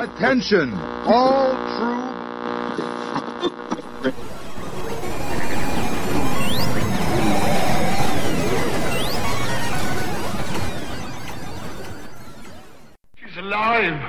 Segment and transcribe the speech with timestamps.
[0.00, 0.72] Attention,
[1.06, 2.10] all true.
[13.16, 14.03] She's alive!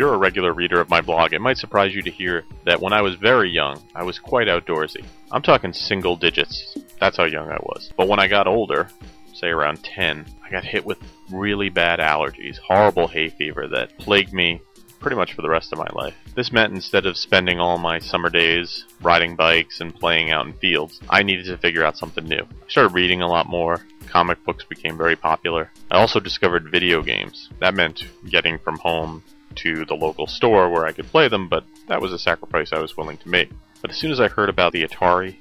[0.00, 2.94] You're a regular reader of my blog, it might surprise you to hear that when
[2.94, 5.04] I was very young, I was quite outdoorsy.
[5.30, 6.74] I'm talking single digits.
[6.98, 7.92] That's how young I was.
[7.98, 8.88] But when I got older,
[9.34, 10.96] say around 10, I got hit with
[11.30, 14.62] really bad allergies, horrible hay fever that plagued me
[15.00, 16.14] pretty much for the rest of my life.
[16.34, 20.54] This meant instead of spending all my summer days riding bikes and playing out in
[20.54, 22.40] fields, I needed to figure out something new.
[22.40, 23.84] I started reading a lot more.
[24.06, 25.70] Comic books became very popular.
[25.90, 27.50] I also discovered video games.
[27.58, 29.22] That meant getting from home
[29.56, 32.80] to the local store where I could play them, but that was a sacrifice I
[32.80, 33.50] was willing to make.
[33.82, 35.36] But as soon as I heard about the Atari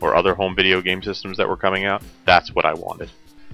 [0.00, 3.10] or other home video game systems that were coming out, that's what I wanted.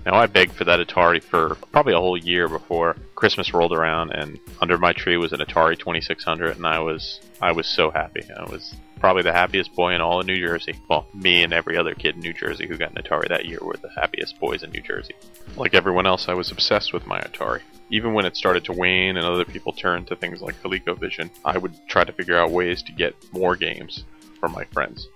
[0.06, 4.12] Now I begged for that Atari for probably a whole year before Christmas rolled around,
[4.12, 8.22] and under my tree was an Atari 2600, and I was I was so happy.
[8.32, 10.74] I was probably the happiest boy in all of New Jersey.
[10.88, 13.58] Well, me and every other kid in New Jersey who got an Atari that year
[13.60, 15.14] were the happiest boys in New Jersey.
[15.56, 17.62] Like everyone else, I was obsessed with my Atari.
[17.90, 21.58] Even when it started to wane and other people turned to things like ColecoVision, I
[21.58, 24.04] would try to figure out ways to get more games
[24.38, 25.08] for my friends.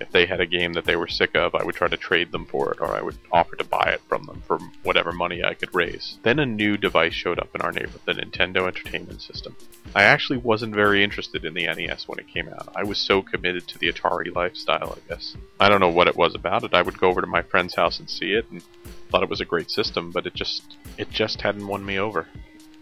[0.00, 2.32] If they had a game that they were sick of, I would try to trade
[2.32, 5.44] them for it, or I would offer to buy it from them for whatever money
[5.44, 6.18] I could raise.
[6.22, 9.56] Then a new device showed up in our neighborhood, the Nintendo Entertainment System.
[9.94, 12.72] I actually wasn't very interested in the NES when it came out.
[12.74, 15.36] I was so committed to the Atari lifestyle, I guess.
[15.60, 16.74] I don't know what it was about it.
[16.74, 18.62] I would go over to my friend's house and see it, and
[19.10, 22.26] thought it was a great system, but it just it just hadn't won me over.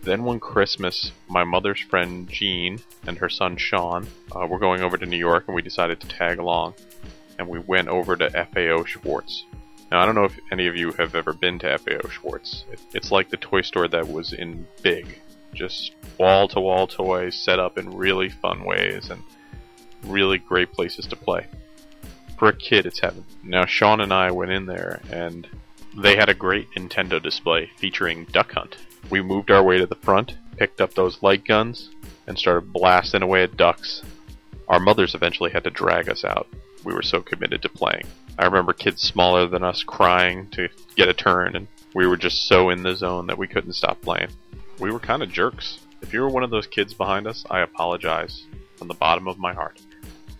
[0.02, 4.96] Then one Christmas, my mother's friend Jean and her son Sean uh, were going over
[4.96, 6.74] to New York, and we decided to tag along.
[7.38, 9.44] And we went over to FAO Schwarz.
[9.90, 12.64] Now, I don't know if any of you have ever been to FAO Schwarz.
[12.94, 15.20] It's like the toy store that was in Big.
[15.54, 19.22] Just wall to wall toys set up in really fun ways and
[20.04, 21.46] really great places to play.
[22.38, 23.24] For a kid, it's heaven.
[23.44, 25.46] Now, Sean and I went in there, and
[25.96, 28.78] they had a great Nintendo display featuring Duck Hunt.
[29.10, 31.90] We moved our way to the front, picked up those light guns,
[32.26, 34.02] and started blasting away at ducks.
[34.68, 36.48] Our mothers eventually had to drag us out.
[36.84, 38.06] We were so committed to playing.
[38.38, 42.46] I remember kids smaller than us crying to get a turn, and we were just
[42.48, 44.30] so in the zone that we couldn't stop playing.
[44.78, 45.78] We were kind of jerks.
[46.00, 49.38] If you were one of those kids behind us, I apologize from the bottom of
[49.38, 49.80] my heart.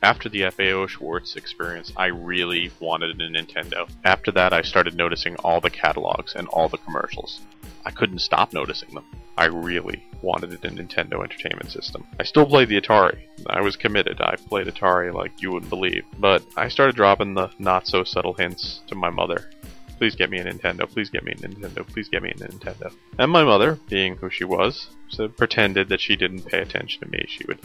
[0.02, 3.88] After the FAO Schwarz experience, I really wanted a Nintendo.
[4.04, 7.40] After that, I started noticing all the catalogs and all the commercials.
[7.84, 9.04] I couldn't stop noticing them.
[9.36, 12.06] I really wanted a Nintendo Entertainment System.
[12.20, 13.18] I still played the Atari.
[13.48, 14.20] I was committed.
[14.20, 16.04] I played Atari like you wouldn't believe.
[16.18, 19.50] But I started dropping the not so subtle hints to my mother.
[19.98, 20.88] Please get me a Nintendo.
[20.88, 21.86] Please get me a Nintendo.
[21.86, 22.92] Please get me a Nintendo.
[23.18, 24.88] And my mother, being who she was,
[25.36, 27.24] pretended that she didn't pay attention to me.
[27.28, 27.60] She would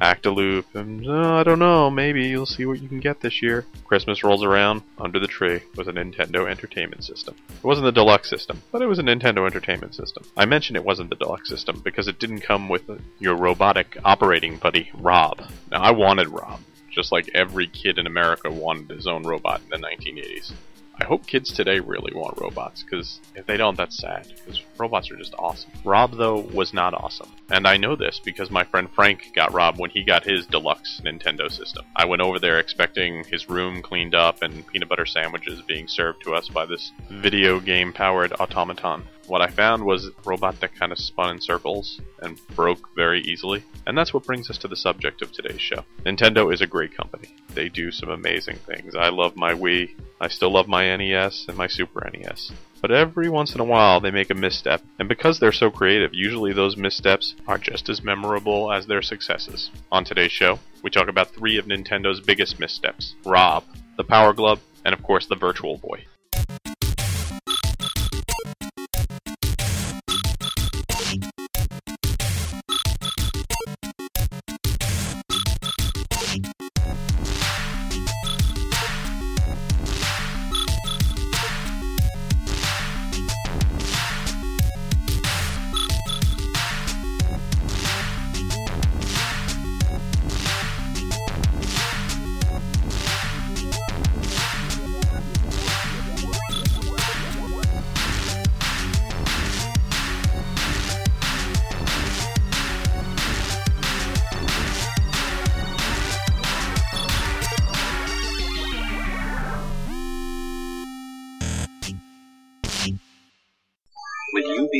[0.00, 3.42] act aloof and "Oh, I don't know, maybe you'll see what you can get this
[3.42, 3.66] year.
[3.84, 7.34] Christmas rolls around, under the tree was a Nintendo Entertainment System.
[7.48, 10.24] It wasn't the deluxe system, but it was a Nintendo Entertainment System.
[10.36, 12.82] I mention it wasn't the deluxe system because it didn't come with
[13.18, 15.42] your robotic operating buddy, Rob.
[15.70, 16.60] Now, I wanted Rob,
[16.90, 20.52] just like every kid in America wanted his own robot in the 1980s.
[21.00, 25.10] I hope kids today really want robots, because if they don't, that's sad, because robots
[25.12, 25.70] are just awesome.
[25.84, 27.30] Rob, though, was not awesome.
[27.50, 31.00] And I know this because my friend Frank got Rob when he got his deluxe
[31.04, 31.84] Nintendo system.
[31.94, 36.24] I went over there expecting his room cleaned up and peanut butter sandwiches being served
[36.24, 39.04] to us by this video game powered automaton.
[39.28, 43.20] What I found was a robot that kind of spun in circles and broke very
[43.20, 43.62] easily.
[43.86, 45.84] And that's what brings us to the subject of today's show.
[46.06, 47.34] Nintendo is a great company.
[47.54, 48.94] They do some amazing things.
[48.94, 49.94] I love my Wii.
[50.20, 52.52] I still love my NES and my Super NES.
[52.80, 56.14] But every once in a while they make a misstep, and because they're so creative,
[56.14, 59.70] usually those missteps are just as memorable as their successes.
[59.90, 63.64] On today's show, we talk about three of Nintendo's biggest missteps Rob,
[63.96, 66.04] the Power Glove, and of course the Virtual Boy.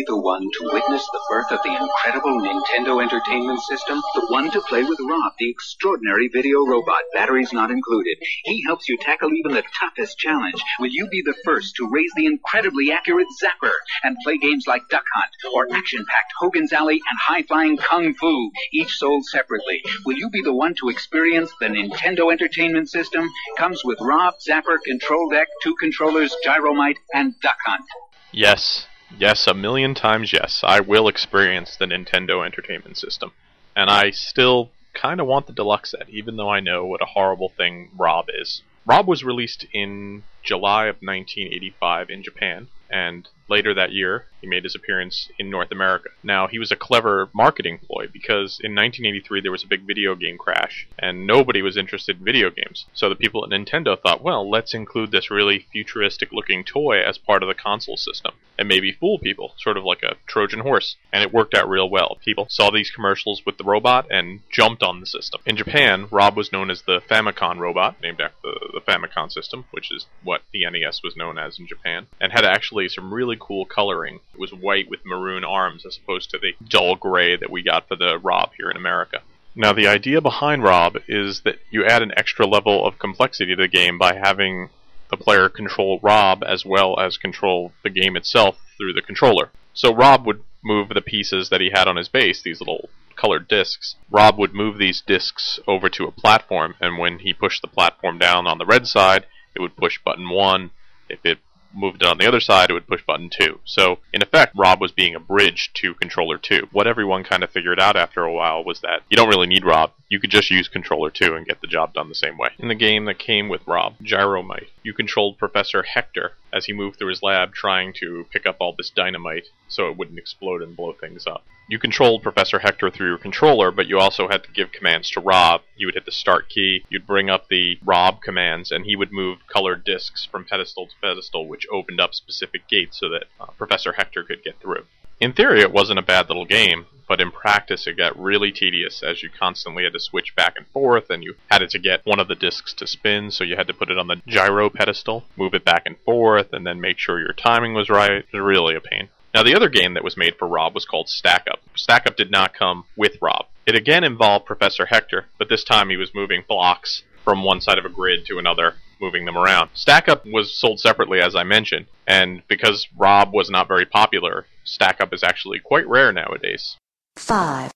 [0.07, 4.01] One to witness the birth of the incredible Nintendo Entertainment System?
[4.15, 8.17] The one to play with Rob, the extraordinary video robot, batteries not included.
[8.45, 10.63] He helps you tackle even the toughest challenge.
[10.81, 13.73] Will you be the first to raise the incredibly accurate Zapper
[14.05, 18.97] and play games like Duck Hunt or action-packed Hogan's Alley and high-flying Kung Fu, each
[18.97, 19.83] sold separately?
[20.05, 23.29] Will you be the one to experience the Nintendo Entertainment System?
[23.57, 27.85] Comes with Rob, Zapper, Control Deck, two controllers, Gyromite, and Duck Hunt.
[28.33, 30.63] Yes, yes, a million times yes.
[30.65, 33.33] I will experience the Nintendo Entertainment System.
[33.77, 37.07] And I still kind of want the deluxe set, even though I know what a
[37.07, 38.63] horrible thing Rob is.
[38.85, 44.65] Rob was released in July of 1985 in Japan, and later that year, he made
[44.65, 46.11] his appearance in North America.
[46.23, 50.15] Now, he was a clever marketing ploy because in 1983 there was a big video
[50.15, 52.87] game crash, and nobody was interested in video games.
[52.93, 57.19] So the people at Nintendo thought, well, let's include this really futuristic looking toy as
[57.19, 60.97] part of the console system, and maybe fool people, sort of like a Trojan horse.
[61.13, 62.19] And it worked out real well.
[62.25, 65.41] People saw these commercials with the robot and jumped on the system.
[65.47, 69.65] In Japan, Rob was known as the Famicom robot, named after the, the Famicom system,
[69.71, 73.37] which is what the NES was known as in Japan, and had actually some really
[73.39, 74.21] cool coloring.
[74.35, 77.89] It was white with maroon arms as opposed to the dull gray that we got
[77.89, 79.23] for the Rob here in America.
[79.55, 83.63] Now, the idea behind Rob is that you add an extra level of complexity to
[83.63, 84.71] the game by having
[85.11, 89.51] the player control Rob as well as control the game itself through the controller.
[89.73, 93.49] So Rob would move the pieces that he had on his base, these little colored
[93.49, 93.97] discs.
[94.11, 98.19] Rob would move these discs over to a platform, and when he pushed the platform
[98.19, 100.71] down on the red side, it would push button 1.
[101.09, 101.39] If it
[101.79, 103.61] moved it on the other side, it would push button 2.
[103.65, 106.69] So, in effect, Rob was being a bridge to controller 2.
[106.73, 109.65] What everyone kind of figured out after a while was that you don't really need
[109.65, 109.93] Rob.
[110.09, 112.51] You could just use controller 2 and get the job done the same way.
[112.59, 116.99] In the game that came with Rob, Gyromite, you controlled Professor Hector as he moved
[116.99, 120.77] through his lab trying to pick up all this dynamite so it wouldn't explode and
[120.77, 121.45] blow things up.
[121.69, 125.21] You controlled Professor Hector through your controller, but you also had to give commands to
[125.21, 125.61] Rob.
[125.77, 129.13] You would hit the start key, you'd bring up the Rob commands, and he would
[129.13, 133.47] move colored discs from pedestal to pedestal, which opened up specific gates so that uh,
[133.59, 134.85] Professor Hector could get through.
[135.21, 139.03] In theory, it wasn't a bad little game, but in practice, it got really tedious
[139.03, 142.21] as you constantly had to switch back and forth, and you had to get one
[142.21, 145.25] of the discs to spin, so you had to put it on the gyro pedestal,
[145.37, 148.13] move it back and forth, and then make sure your timing was right.
[148.13, 149.09] It was really a pain.
[149.35, 151.61] Now, the other game that was made for Rob was called Stack Up.
[151.75, 153.47] Stack Up did not come with Rob.
[153.67, 157.79] It again involved Professor Hector, but this time he was moving blocks from one side
[157.79, 159.71] of a grid to another, moving them around.
[159.75, 164.47] Stack Up was sold separately, as I mentioned, and because Rob was not very popular,
[164.65, 166.77] Stack Up is actually quite rare nowadays.
[167.19, 167.73] Five,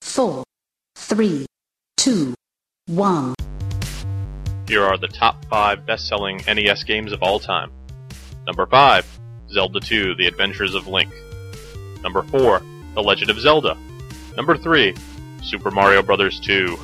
[0.00, 0.42] four,
[0.96, 1.46] three,
[1.98, 2.34] two,
[2.86, 3.34] one.
[4.66, 7.70] Here are the top 5 best selling NES games of all time.
[8.46, 9.06] Number 5,
[9.50, 11.12] Zelda 2 The Adventures of Link.
[12.02, 12.62] Number 4,
[12.94, 13.76] The Legend of Zelda.
[14.34, 14.94] Number 3,
[15.42, 16.40] Super Mario Bros.
[16.40, 16.76] 2.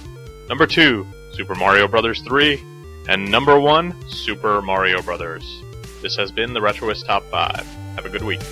[0.49, 2.21] Number 2, Super Mario Bros.
[2.21, 2.63] 3.
[3.09, 5.63] And number 1, Super Mario Bros.
[6.03, 7.67] This has been the Retroist Top 5.
[7.97, 8.43] Have a good week.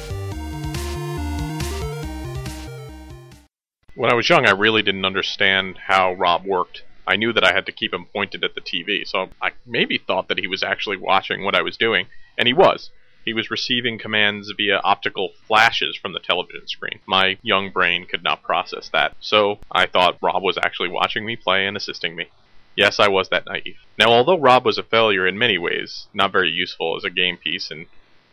[4.01, 6.85] When I was young, I really didn't understand how Rob worked.
[7.07, 9.99] I knew that I had to keep him pointed at the TV, so I maybe
[9.99, 12.07] thought that he was actually watching what I was doing,
[12.39, 12.89] and he was.
[13.27, 17.01] He was receiving commands via optical flashes from the television screen.
[17.05, 21.37] My young brain could not process that, so I thought Rob was actually watching me
[21.37, 22.31] play and assisting me.
[22.75, 23.81] Yes, I was that naive.
[23.99, 27.37] Now, although Rob was a failure in many ways, not very useful as a game
[27.37, 27.85] piece and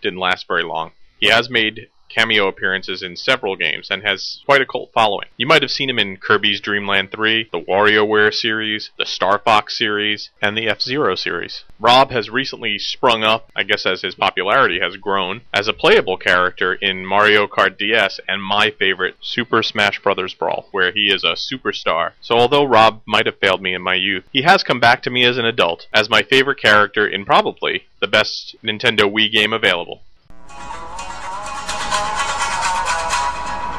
[0.02, 4.62] didn't last very long, he has made cameo appearances in several games and has quite
[4.62, 5.28] a cult following.
[5.38, 9.40] You might have seen him in Kirby's Dream Land 3, the WarioWare series, the Star
[9.40, 11.64] Fox series, and the F-Zero series.
[11.80, 16.18] Rob has recently sprung up, I guess as his popularity has grown, as a playable
[16.18, 20.34] character in Mario Kart DS and my favorite, Super Smash Bros.
[20.34, 22.14] Brawl, where he is a superstar.
[22.22, 25.10] So although Rob might have failed me in my youth, he has come back to
[25.10, 29.54] me as an adult, as my favorite character in probably the best Nintendo Wii game
[29.54, 30.02] available.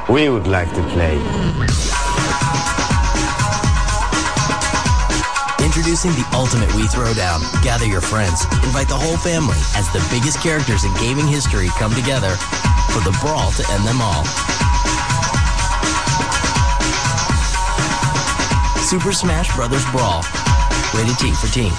[0.09, 1.17] We would like to play.
[5.63, 7.45] Introducing the ultimate Wii Throwdown.
[7.63, 11.93] Gather your friends, invite the whole family as the biggest characters in gaming history come
[11.93, 12.31] together
[12.89, 14.25] for the brawl to end them all.
[18.81, 19.85] Super Smash Bros.
[19.93, 20.25] Brawl.
[20.97, 21.73] Rated T for teen.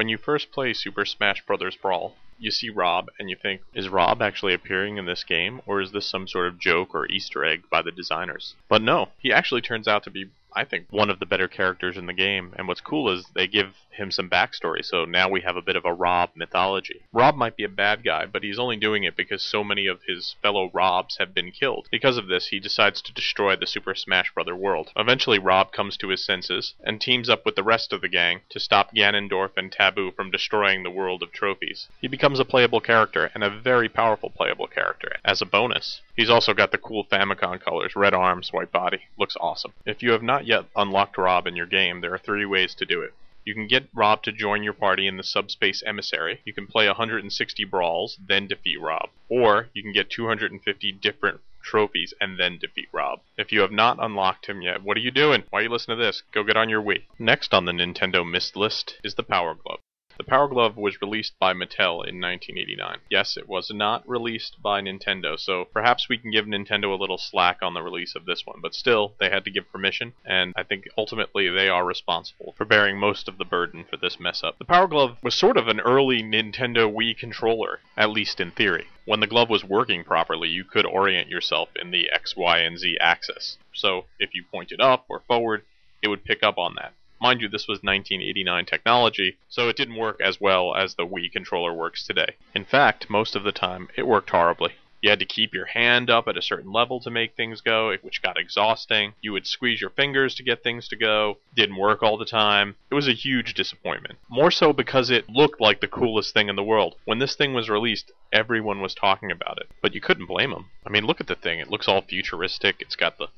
[0.00, 1.76] When you first play Super Smash Bros.
[1.76, 5.82] Brawl, you see Rob and you think, is Rob actually appearing in this game, or
[5.82, 8.54] is this some sort of joke or Easter egg by the designers?
[8.66, 11.96] But no, he actually turns out to be, I think, one of the better characters
[11.96, 12.52] in the game.
[12.56, 15.76] And what's cool is they give him some backstory, so now we have a bit
[15.76, 17.02] of a Rob mythology.
[17.12, 20.00] Rob might be a bad guy, but he's only doing it because so many of
[20.06, 21.88] his fellow Robs have been killed.
[21.90, 24.46] Because of this, he decides to destroy the Super Smash Bros.
[24.52, 24.90] world.
[24.96, 28.40] Eventually, Rob comes to his senses and teams up with the rest of the gang
[28.48, 31.88] to stop Ganondorf and Tabuu from destroying the world of trophies.
[32.00, 35.16] He becomes a playable character, and a very powerful playable character.
[35.24, 39.00] As a bonus, he's also got the cool Famicom colors, red arms, white body.
[39.18, 39.72] Looks awesome.
[39.86, 42.84] If you have not yet unlocked Rob in your game, there are three ways to
[42.84, 43.14] do it.
[43.46, 46.42] You can get Rob to join your party in the Subspace Emissary.
[46.44, 49.08] You can play 160 brawls, then defeat Rob.
[49.30, 53.20] Or you can get 250 different trophies and then defeat Rob.
[53.38, 55.44] If you have not unlocked him yet, what are you doing?
[55.48, 56.22] Why are you listening to this?
[56.32, 57.04] Go get on your Wii.
[57.18, 59.80] Next on the Nintendo Mist list is the Power Glove.
[60.20, 62.98] The Power Glove was released by Mattel in 1989.
[63.08, 67.16] Yes, it was not released by Nintendo, so perhaps we can give Nintendo a little
[67.16, 70.52] slack on the release of this one, but still, they had to give permission, and
[70.56, 74.44] I think ultimately they are responsible for bearing most of the burden for this mess
[74.44, 74.58] up.
[74.58, 78.88] The Power Glove was sort of an early Nintendo Wii controller, at least in theory.
[79.06, 82.78] When the glove was working properly, you could orient yourself in the X, Y, and
[82.78, 83.56] Z axis.
[83.72, 85.64] So if you pointed up or forward,
[86.02, 86.92] it would pick up on that.
[87.20, 91.30] Mind you, this was 1989 technology, so it didn't work as well as the Wii
[91.30, 92.36] controller works today.
[92.54, 94.72] In fact, most of the time, it worked horribly.
[95.02, 97.94] You had to keep your hand up at a certain level to make things go,
[98.02, 99.14] which got exhausting.
[99.20, 101.38] You would squeeze your fingers to get things to go.
[101.54, 102.76] Didn't work all the time.
[102.90, 104.18] It was a huge disappointment.
[104.28, 106.96] More so because it looked like the coolest thing in the world.
[107.04, 109.68] When this thing was released, everyone was talking about it.
[109.80, 110.66] But you couldn't blame them.
[110.86, 111.60] I mean, look at the thing.
[111.60, 112.76] It looks all futuristic.
[112.80, 113.28] It's got the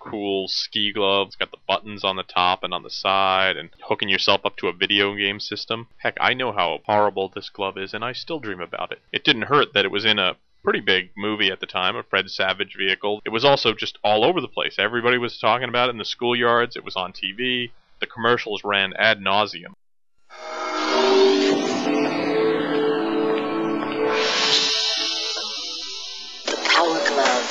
[0.00, 1.28] cool ski glove.
[1.28, 4.56] It's got the buttons on the top and on the side, and hooking yourself up
[4.56, 5.86] to a video game system.
[5.98, 9.00] Heck, I know how horrible this glove is, and I still dream about it.
[9.12, 12.02] It didn't hurt that it was in a pretty big movie at the time, a
[12.02, 13.20] Fred Savage vehicle.
[13.24, 14.76] It was also just all over the place.
[14.78, 16.76] Everybody was talking about it in the schoolyards.
[16.76, 17.70] It was on TV.
[18.00, 19.74] The commercials ran ad nauseum.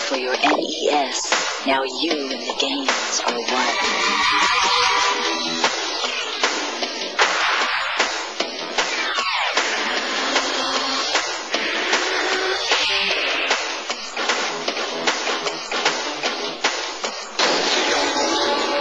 [0.09, 1.65] For your NES.
[1.67, 3.45] Now you and the games are one.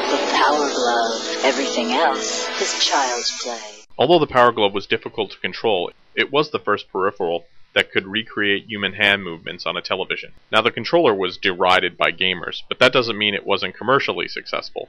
[0.09, 1.45] The Power Glove.
[1.45, 3.61] Everything else is child's play.
[3.99, 7.45] Although the Power Glove was difficult to control, it was the first peripheral
[7.79, 10.33] that could recreate human hand movements on a television.
[10.51, 14.89] Now, the controller was derided by gamers, but that doesn't mean it wasn't commercially successful.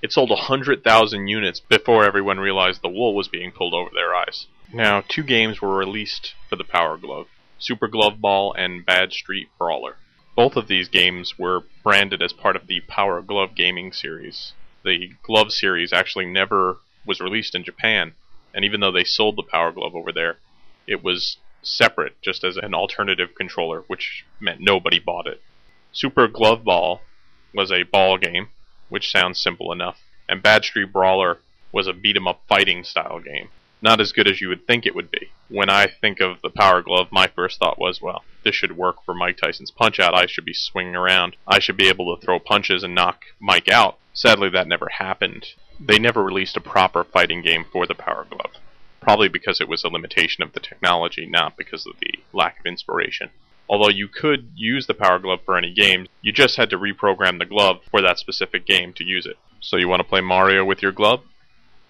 [0.00, 4.46] It sold 100,000 units before everyone realized the wool was being pulled over their eyes.
[4.72, 7.26] Now, two games were released for the Power Glove
[7.58, 9.98] Super Glove Ball and Bad Street Brawler.
[10.34, 14.54] Both of these games were branded as part of the Power Glove gaming series.
[14.86, 18.14] The Glove series actually never was released in Japan,
[18.54, 20.38] and even though they sold the Power Glove over there,
[20.86, 25.40] it was separate just as an alternative controller, which meant nobody bought it.
[25.92, 27.00] Super Glove Ball
[27.54, 28.48] was a ball game,
[28.88, 31.38] which sounds simple enough, and Bad Street Brawler
[31.70, 33.48] was a beat 'em up fighting style game.
[33.80, 35.30] Not as good as you would think it would be.
[35.48, 39.04] When I think of the Power Glove, my first thought was, well, this should work
[39.04, 40.14] for Mike Tyson's Punch Out.
[40.14, 41.36] I should be swinging around.
[41.48, 43.98] I should be able to throw punches and knock Mike out.
[44.14, 45.46] Sadly, that never happened.
[45.80, 48.52] They never released a proper fighting game for the Power Glove.
[49.02, 52.66] Probably because it was a limitation of the technology, not because of the lack of
[52.66, 53.30] inspiration.
[53.68, 57.38] Although you could use the Power Glove for any game, you just had to reprogram
[57.38, 59.36] the glove for that specific game to use it.
[59.60, 61.22] So you want to play Mario with your glove?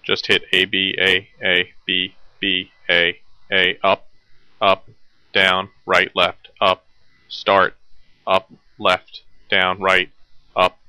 [0.01, 3.19] Just hit A B A A B B A
[3.51, 4.07] A up,
[4.59, 4.89] up,
[5.33, 6.83] down, right, left, up,
[7.27, 7.75] start,
[8.25, 10.09] up, left, down, right,
[10.55, 10.79] up,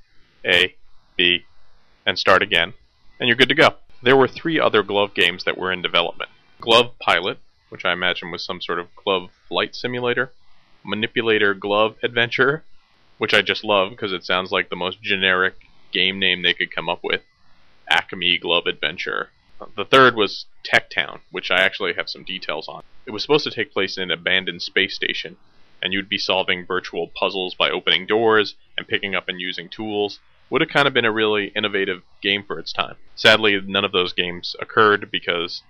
[0.43, 0.75] A,
[1.17, 1.45] B,
[2.05, 2.73] and start again,
[3.19, 3.75] and you're good to go.
[4.01, 6.29] There were three other glove games that were in development.
[6.61, 10.31] Glove Pilot, which I imagine was some sort of glove flight simulator.
[10.83, 12.63] Manipulator Glove Adventure,
[13.17, 15.55] which I just love because it sounds like the most generic
[15.91, 17.21] game name they could come up with.
[17.89, 19.31] Acme Glove Adventure.
[19.75, 22.83] The third was Tech Town, which I actually have some details on.
[23.05, 25.37] It was supposed to take place in an abandoned space station,
[25.81, 30.19] and you'd be solving virtual puzzles by opening doors and picking up and using tools.
[30.49, 32.95] Would have kind of been a really innovative game for its time.
[33.15, 35.63] Sadly, none of those games occurred because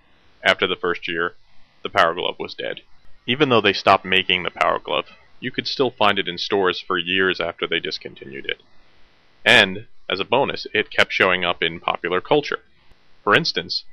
[0.44, 1.36] after the first year,
[1.82, 2.82] the Power Glove was dead.
[3.26, 5.06] Even though they stopped making the Power Glove,
[5.40, 8.62] you could still find it in stores for years after they discontinued it.
[9.46, 12.60] And, as a bonus, it kept showing up in popular culture.
[13.24, 13.86] For instance,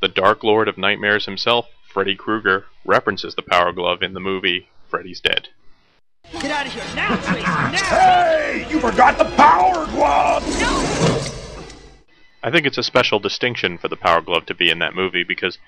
[0.00, 4.68] the Dark Lord of Nightmares himself, Freddy Krueger, references the Power Glove in the movie
[4.88, 5.48] Freddy's Dead.
[6.32, 7.42] Get out of here now, Tracy!
[7.42, 7.70] Now!
[7.70, 10.46] Hey, you forgot the power glove!
[10.60, 11.64] No!
[12.42, 15.24] I think it's a special distinction for the Power Glove to be in that movie
[15.24, 15.58] because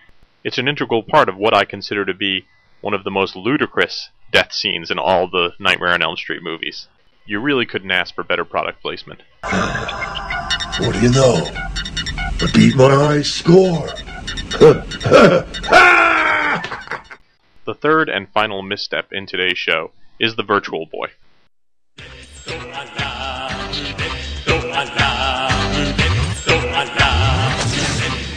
[0.44, 2.44] it's an integral part of what I consider to be
[2.82, 6.88] one of the most ludicrous death scenes in all the Nightmare on Elm Street movies.
[7.24, 9.22] You really couldn't ask for better product placement.
[9.42, 11.48] What do you know?
[11.48, 13.88] I beat my high score.
[17.66, 21.08] The third and final misstep in today's show is the Virtual Boy.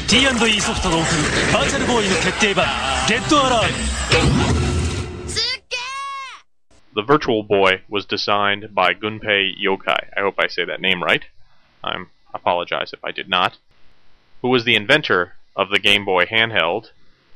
[0.08, 2.66] T&E ソフトの送るバーチャルボーイの決定版
[3.08, 4.00] ゲットアラーム
[6.96, 10.10] The Virtual Boy was designed by Gunpei Yokoi.
[10.18, 11.24] I hope I say that name right.
[11.84, 13.58] I'm, I apologize if I did not.
[14.42, 16.90] Who was the inventor of the Game Boy handheld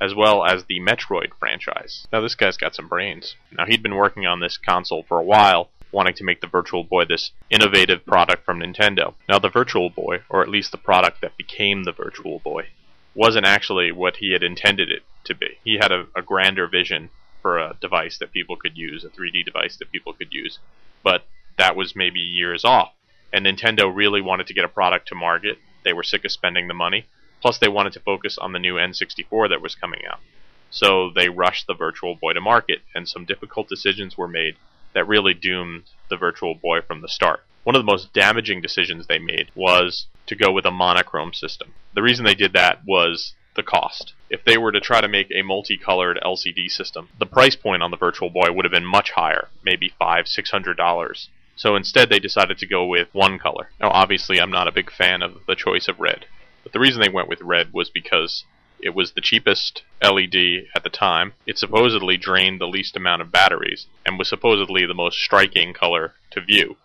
[0.04, 2.08] as well as the Metroid franchise.
[2.12, 3.38] Now, this guy's got some brains.
[3.58, 6.84] Now, he'd been working on this console for a while, wanting to make the Virtual
[6.84, 9.14] Boy this innovative product from Nintendo.
[9.30, 12.68] Now, the Virtual Boy, or at least the product that became the Virtual Boy,
[13.16, 15.60] wasn't actually what he had intended it to be.
[15.64, 17.10] He had a, a grander vision
[17.42, 20.60] for a device that people could use, a 3D device that people could use.
[21.02, 21.24] But
[21.58, 22.92] that was maybe years off.
[23.32, 25.60] And Nintendo really wanted to get a product to market.
[25.86, 27.06] They were sick of spending the money.
[27.44, 30.22] Plus, they wanted to focus on the new N64 that was coming out.
[30.70, 34.56] So they rushed the Virtual Boy to market, and some difficult decisions were made
[34.94, 37.44] that really doomed the Virtual Boy from the start.
[37.66, 41.74] One of the most damaging decisions they made was to go with a monochrome system.
[41.94, 44.14] The reason they did that was the cost.
[44.30, 47.92] If they were to try to make a multicolored LCD system, the price point on
[47.92, 51.28] the Virtual Boy would have been much higher, maybe five, six hundred dollars.
[51.58, 53.70] So instead, they decided to go with one color.
[53.82, 56.26] Now, obviously, I'm not a big fan of the choice of red,
[56.64, 58.46] but the reason they went with red was because
[58.80, 61.34] it was the cheapest LED at the time.
[61.46, 66.16] It supposedly drained the least amount of batteries and was supposedly the most striking color
[66.32, 66.78] to view.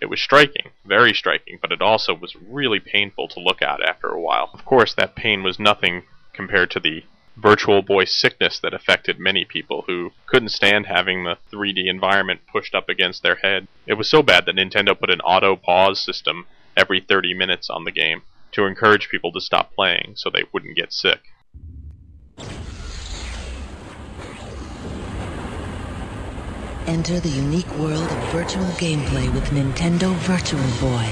[0.00, 4.08] It was striking, very striking, but it also was really painful to look at after
[4.08, 4.50] a while.
[4.54, 7.04] Of course, that pain was nothing compared to the
[7.36, 12.74] Virtual Boy sickness that affected many people who couldn't stand having the 3D environment pushed
[12.74, 13.68] up against their head.
[13.86, 17.84] It was so bad that Nintendo put an auto pause system every 30 minutes on
[17.84, 21.20] the game to encourage people to stop playing so they wouldn't get sick.
[26.86, 31.10] Enter the unique world of virtual gameplay with Nintendo Virtual Boy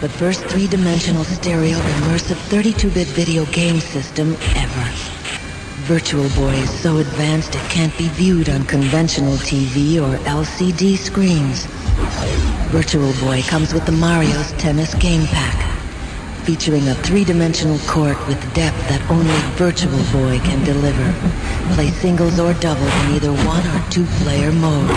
[0.00, 4.90] the first three-dimensional stereo immersive 32-bit video game system ever.
[5.84, 11.66] Virtual Boy is so advanced it can't be viewed on conventional TV or LCD screens.
[12.70, 15.69] Virtual Boy comes with the Mario's Tennis Game Pack,
[16.42, 21.12] featuring a three-dimensional court with depth that only Virtual Boy can deliver.
[21.74, 24.88] Play singles or doubles in either one or two-player mode.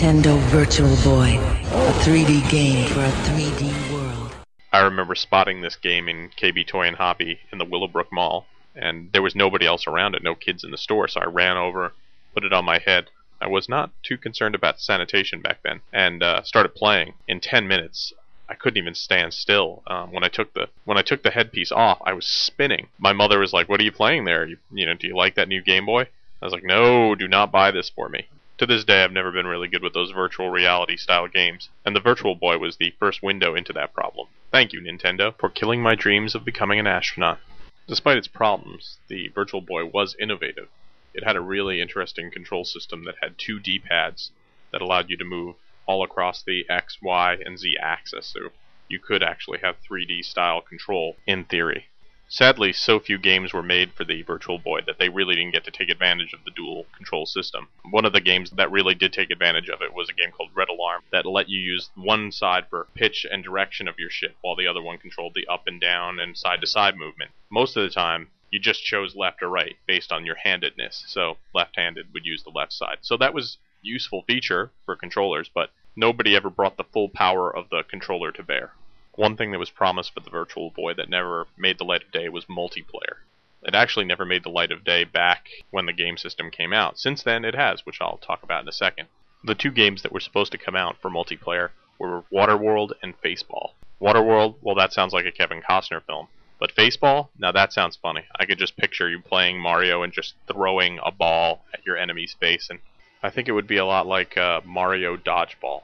[0.00, 4.34] Nintendo Virtual Boy, a 3D game for a 3D world.
[4.72, 9.10] I remember spotting this game in KB Toy and Hobby in the Willowbrook Mall, and
[9.12, 11.92] there was nobody else around it, no kids in the store, so I ran over,
[12.34, 13.10] put it on my head.
[13.42, 17.14] I was not too concerned about sanitation back then, and uh, started playing.
[17.26, 18.12] In 10 minutes,
[18.50, 19.84] I couldn't even stand still.
[19.86, 22.88] Um, when I took the when I took the headpiece off, I was spinning.
[22.98, 24.44] My mother was like, "What are you playing there?
[24.44, 26.08] You, you know, do you like that new Game Boy?"
[26.42, 28.26] I was like, "No, do not buy this for me."
[28.58, 31.94] To this day, I've never been really good with those virtual reality style games, and
[31.94, 34.26] the Virtual Boy was the first window into that problem.
[34.50, 37.38] Thank you, Nintendo, for killing my dreams of becoming an astronaut.
[37.86, 40.68] Despite its problems, the Virtual Boy was innovative.
[41.14, 44.32] It had a really interesting control system that had two D-pads
[44.72, 45.54] that allowed you to move
[45.90, 48.50] all across the X, Y, and Z axis, so
[48.88, 51.86] you could actually have 3D style control in theory.
[52.28, 55.64] Sadly, so few games were made for the Virtual Boy that they really didn't get
[55.64, 57.66] to take advantage of the dual control system.
[57.90, 60.50] One of the games that really did take advantage of it was a game called
[60.54, 64.36] Red Alarm that let you use one side for pitch and direction of your ship,
[64.42, 67.32] while the other one controlled the up and down and side to side movement.
[67.50, 71.02] Most of the time, you just chose left or right based on your handedness.
[71.08, 72.98] So left-handed would use the left side.
[73.00, 77.68] So that was useful feature for controllers, but nobody ever brought the full power of
[77.70, 78.72] the controller to bear.
[79.16, 82.12] One thing that was promised for the Virtual Boy that never made the light of
[82.12, 83.18] day was multiplayer.
[83.62, 86.98] It actually never made the light of day back when the game system came out.
[86.98, 89.08] Since then, it has, which I'll talk about in a second.
[89.44, 93.72] The two games that were supposed to come out for multiplayer were Waterworld and Faceball.
[94.00, 96.28] Waterworld, well, that sounds like a Kevin Costner film.
[96.58, 98.24] But Faceball, now that sounds funny.
[98.38, 102.34] I could just picture you playing Mario and just throwing a ball at your enemy's
[102.34, 102.80] face, and
[103.22, 105.82] I think it would be a lot like uh, Mario Dodgeball,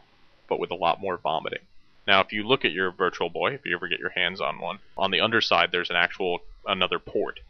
[0.48, 1.60] but with a lot more vomiting.
[2.06, 4.60] Now, if you look at your Virtual Boy, if you ever get your hands on
[4.60, 7.40] one, on the underside there's an actual another port.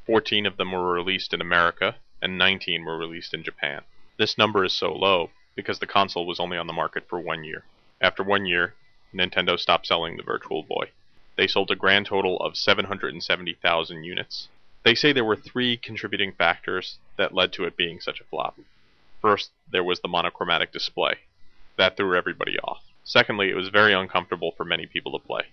[0.06, 3.84] 14 of them were released in America, and 19 were released in Japan.
[4.18, 7.46] This number is so low because the console was only on the market for one
[7.46, 7.64] year.
[8.02, 8.74] After one year,
[9.14, 10.92] Nintendo stopped selling the Virtual Boy.
[11.38, 14.50] They sold a grand total of 770,000 units.
[14.84, 18.60] They say there were three contributing factors that led to it being such a flop.
[19.22, 21.20] First, there was the monochromatic display.
[21.78, 22.84] That threw everybody off.
[23.06, 25.44] Secondly, it was very uncomfortable for many people to play.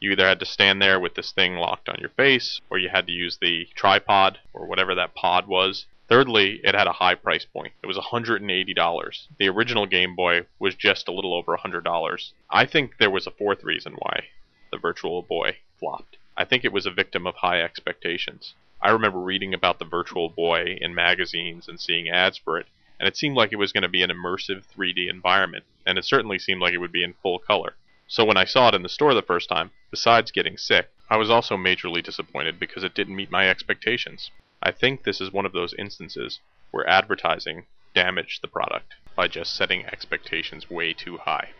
[0.00, 2.88] You either had to stand there with this thing locked on your face, or you
[2.88, 5.86] had to use the tripod, or whatever that pod was.
[6.08, 7.72] Thirdly, it had a high price point.
[7.84, 9.26] It was $180.
[9.38, 12.32] The original Game Boy was just a little over $100.
[12.50, 14.24] I think there was a fourth reason why
[14.72, 16.16] the Virtual Boy flopped.
[16.36, 18.54] I think it was a victim of high expectations.
[18.82, 22.66] I remember reading about the Virtual Boy in magazines and seeing ads for it,
[22.98, 26.04] and it seemed like it was going to be an immersive 3D environment, and it
[26.04, 27.76] certainly seemed like it would be in full color.
[28.06, 31.16] So when I saw it in the store the first time, besides getting sick, I
[31.16, 34.30] was also majorly disappointed because it didn't meet my expectations.
[34.62, 36.40] I think this is one of those instances
[36.70, 41.50] where advertising damaged the product by just setting expectations way too high.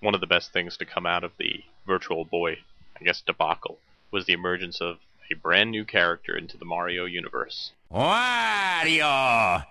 [0.00, 2.58] One of the best things to come out of the Virtual Boy,
[2.98, 3.78] I guess, debacle
[4.10, 4.98] was the emergence of
[5.32, 7.72] a brand new character into the Mario universe.
[7.92, 9.64] Wario!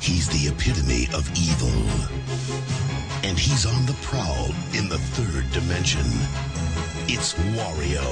[0.00, 1.68] He's the epitome of evil.
[3.24, 6.06] And he's on the prowl in the third dimension.
[7.08, 8.06] It's Wario.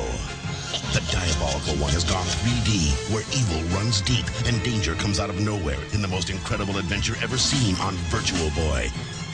[0.92, 5.40] The diabolical one has gone 3D, where evil runs deep and danger comes out of
[5.40, 8.88] nowhere in the most incredible adventure ever seen on Virtual Boy.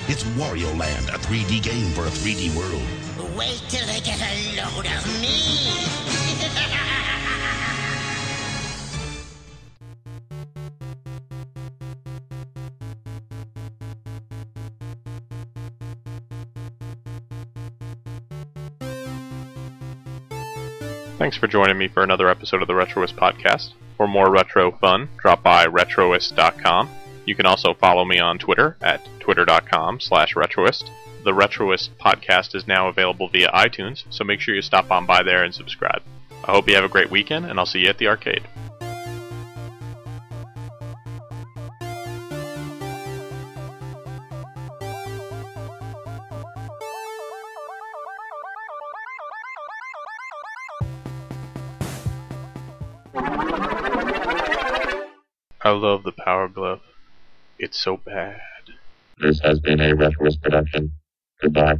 [0.08, 3.25] It's Wario Land, a 3D game for a 3D world.
[3.36, 5.76] Wait till they get a load of me!
[21.18, 23.72] Thanks for joining me for another episode of the Retroist Podcast.
[23.96, 26.88] For more retro fun, drop by retroist.com.
[27.26, 30.88] You can also follow me on Twitter at twitter.com slash retroist.
[31.24, 35.24] The Retroist podcast is now available via iTunes, so make sure you stop on by
[35.24, 36.02] there and subscribe.
[36.44, 38.44] I hope you have a great weekend, and I'll see you at the arcade.
[55.62, 56.80] I love the Power Glove.
[57.58, 58.40] It's so bad.
[59.18, 60.92] This has been a Retroist production.
[61.40, 61.78] Goodbye.